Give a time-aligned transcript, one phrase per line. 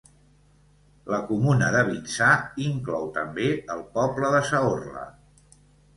[1.15, 2.29] La comuna de Vinçà
[2.69, 5.05] inclou també el poble de Saorla.